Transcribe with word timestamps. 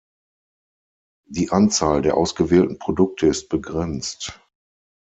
Die 1.27 1.51
Anzahl 1.51 2.01
der 2.01 2.17
ausgewählten 2.17 2.79
Produkte 2.79 3.27
ist 3.27 3.49
begrenzt. 3.49 4.39